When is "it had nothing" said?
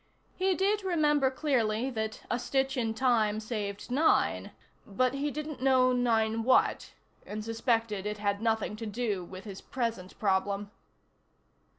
8.07-8.75